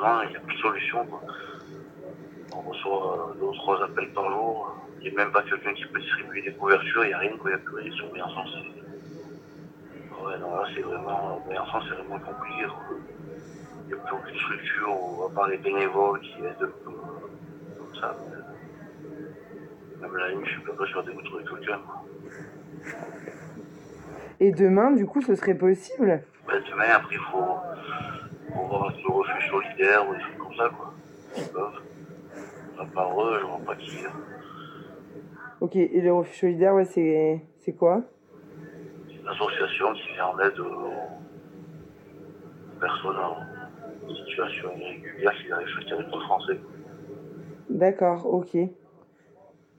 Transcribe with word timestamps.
Malheureusement, 0.00 0.22
il 0.22 0.30
n'y 0.30 0.36
a 0.36 0.40
plus 0.40 0.56
de 0.56 0.60
solution. 0.60 1.06
Quoi. 1.06 1.20
On 2.54 2.60
reçoit 2.60 3.30
euh, 3.30 3.34
deux 3.40 3.46
ou 3.46 3.54
trois 3.54 3.82
appels 3.84 4.12
par 4.12 4.30
jour. 4.30 4.76
Il 5.00 5.10
n'y 5.10 5.18
a 5.18 5.24
même 5.24 5.32
pas 5.32 5.42
quelqu'un 5.42 5.74
qui 5.74 5.84
peut 5.86 6.00
distribuer 6.00 6.42
des 6.42 6.52
couvertures, 6.52 7.04
il 7.04 7.08
n'y 7.08 7.14
a 7.14 7.18
rien, 7.18 7.30
il 7.44 7.48
n'y 7.48 7.54
a 7.54 7.58
plus 7.58 7.76
rien 7.76 7.92
sur 7.92 8.06
Ouais, 10.24 10.38
non, 10.40 10.56
là, 10.56 10.64
c'est 10.74 10.80
vraiment, 10.80 11.40
c'est 11.48 11.94
vraiment 11.94 12.18
compliqué. 12.18 12.64
quoi. 12.64 12.96
Il 13.84 13.86
n'y 13.86 13.92
a 13.92 13.96
plus 14.04 14.16
aucune 14.16 14.38
structure, 14.38 15.28
à 15.30 15.34
part 15.34 15.48
les 15.48 15.58
bénévoles 15.58 16.20
qui 16.20 16.38
aident 16.40 16.62
un 16.62 16.84
peu, 16.84 16.90
comme 17.78 17.94
ça. 18.00 18.16
Même 20.00 20.16
la 20.16 20.28
ligne, 20.30 20.44
je 20.44 20.50
suis 20.50 20.62
pas 20.62 20.72
persuadé 20.72 21.12
de 21.12 21.22
trouver 21.22 21.44
quelqu'un. 21.44 21.80
Et 24.40 24.50
demain, 24.50 24.90
du 24.90 25.06
coup, 25.06 25.20
ce 25.22 25.34
serait 25.36 25.54
possible? 25.54 26.22
Ben, 26.48 26.62
demain, 26.68 26.90
après, 26.94 27.14
il 27.14 27.20
faut, 27.20 27.56
voir 28.54 28.84
avec 28.90 29.02
le 29.02 29.12
refuge 29.12 29.50
solidaire 29.50 30.08
ou 30.08 30.14
des 30.14 30.20
trucs 30.20 30.38
comme 30.38 30.54
ça, 30.56 30.68
quoi. 30.76 30.92
Ils 31.36 31.44
peuvent. 31.44 31.82
À 32.78 32.84
part 32.86 33.20
eux, 33.22 33.38
je 33.40 33.46
vois 33.46 33.60
pas 33.66 33.76
qui. 33.76 33.96
hein. 34.04 34.12
Ok, 35.60 35.76
et 35.76 36.00
le 36.00 36.12
refuge 36.12 36.38
solidaire, 36.40 36.74
ouais, 36.74 36.84
c'est 36.84 37.40
c'est 37.58 37.72
quoi? 37.72 38.02
C'est 39.08 39.14
une 39.20 39.28
association 39.28 39.92
qui 39.94 40.12
vient 40.12 40.26
en 40.26 40.38
aide 40.40 40.58
aux 40.60 40.92
personnes 42.80 43.16
en 43.16 44.14
situation 44.26 44.68
irrégulière 44.76 45.32
qui 45.42 45.50
arrivent 45.52 45.68
sur 45.68 45.80
le 45.80 45.86
territoire 45.86 46.22
français. 46.24 46.60
D'accord, 47.70 48.26
ok. 48.32 48.56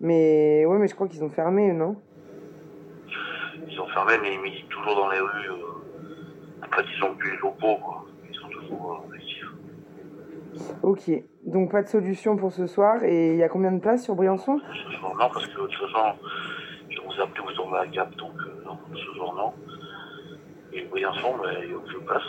Mais 0.00 0.64
ouais, 0.66 0.78
mais 0.78 0.88
je 0.88 0.94
crois 0.94 1.08
qu'ils 1.08 1.24
ont 1.24 1.30
fermé, 1.30 1.72
non? 1.72 1.96
Ils 3.66 3.74
sont 3.76 3.86
fermés, 3.88 4.18
mais 4.20 4.34
ils 4.34 4.40
militent 4.40 4.68
toujours 4.68 4.94
dans 4.96 5.10
les 5.10 5.20
rues. 5.20 5.50
euh, 5.50 6.62
En 6.62 6.76
fait, 6.76 6.84
ils 6.96 7.04
ont 7.04 7.14
plus 7.14 7.30
les 7.30 7.36
locaux, 7.38 7.76
quoi. 7.82 8.04
Euh, 8.70 9.14
actifs. 9.14 9.46
Ok, 10.82 11.10
donc 11.46 11.70
pas 11.70 11.82
de 11.82 11.88
solution 11.88 12.36
pour 12.36 12.52
ce 12.52 12.66
soir. 12.66 13.02
Et 13.04 13.32
il 13.32 13.38
y 13.38 13.42
a 13.42 13.48
combien 13.48 13.72
de 13.72 13.80
places 13.80 14.04
sur 14.04 14.14
Briançon? 14.14 14.58
Ce 14.58 14.98
soir, 14.98 15.14
non, 15.18 15.28
parce 15.32 15.46
que 15.46 15.60
de 15.62 15.66
toute 15.66 15.90
façon, 15.92 16.18
je 16.90 17.00
vous 17.00 17.22
appelle, 17.22 17.42
vous 17.44 17.52
tombez 17.54 17.78
à 17.78 17.86
Gap, 17.86 18.14
donc 18.16 18.32
euh, 18.36 18.62
non, 18.64 18.78
ce 18.92 19.14
jour, 19.16 19.34
non. 19.34 19.52
Et 20.72 20.84
Briançon, 20.84 21.36
ben, 21.42 21.52
il 21.62 21.68
n'y 21.68 21.74
a 21.74 21.76
aucune 21.76 22.04
place. 22.06 22.22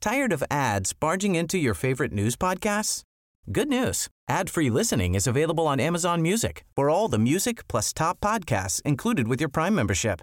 Tired 0.00 0.32
of 0.32 0.42
ads 0.50 0.92
barging 0.92 1.34
into 1.34 1.56
your 1.56 1.74
favorite 1.74 2.12
news 2.12 2.36
podcasts? 2.36 3.02
Good 3.50 3.68
news. 3.68 4.08
Ad-free 4.28 4.70
listening 4.70 5.14
is 5.14 5.26
available 5.26 5.66
on 5.66 5.80
Amazon 5.80 6.22
Music 6.22 6.64
for 6.74 6.90
all 6.90 7.08
the 7.08 7.18
music 7.18 7.66
plus 7.68 7.92
top 7.92 8.20
podcasts 8.20 8.82
included 8.84 9.28
with 9.28 9.40
your 9.40 9.50
Prime 9.50 9.74
membership. 9.74 10.22